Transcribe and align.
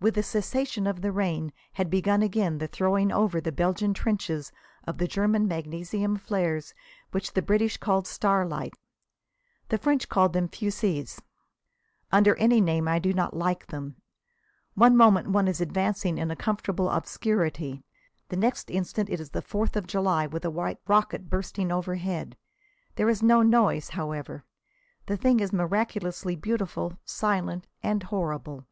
With 0.00 0.14
the 0.14 0.22
cessation 0.22 0.86
of 0.86 1.02
the 1.02 1.12
rain 1.12 1.52
had 1.74 1.90
begun 1.90 2.22
again 2.22 2.56
the 2.56 2.66
throwing 2.66 3.12
over 3.12 3.42
the 3.42 3.52
Belgian 3.52 3.92
trenches 3.92 4.50
of 4.84 4.96
the 4.96 5.06
German 5.06 5.46
magnesium 5.46 6.16
flares, 6.16 6.72
which 7.10 7.34
the 7.34 7.42
British 7.42 7.76
call 7.76 8.02
starlights. 8.04 8.78
The 9.68 9.76
French 9.76 10.08
call 10.08 10.30
them 10.30 10.48
fusées. 10.48 11.20
Under 12.10 12.34
any 12.36 12.58
name 12.58 12.88
I 12.88 12.98
do 12.98 13.12
not 13.12 13.36
like 13.36 13.66
them. 13.66 13.96
One 14.72 14.96
moment 14.96 15.28
one 15.28 15.46
is 15.46 15.60
advancing 15.60 16.16
in 16.16 16.30
a 16.30 16.36
comfortable 16.36 16.88
obscurity. 16.88 17.84
The 18.30 18.36
next 18.38 18.70
instant 18.70 19.10
it 19.10 19.20
is 19.20 19.28
the 19.28 19.42
Fourth 19.42 19.76
of 19.76 19.86
July, 19.86 20.26
with 20.26 20.46
a 20.46 20.50
white 20.50 20.78
rocket 20.88 21.28
bursting 21.28 21.70
overhead. 21.70 22.38
There 22.94 23.10
is 23.10 23.22
no 23.22 23.42
noise, 23.42 23.90
however. 23.90 24.42
The 25.04 25.18
thing 25.18 25.38
is 25.38 25.52
miraculously 25.52 26.34
beautiful, 26.34 26.98
silent 27.04 27.66
and 27.82 28.04
horrible. 28.04 28.64